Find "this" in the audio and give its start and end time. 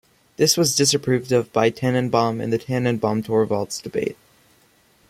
0.37-0.57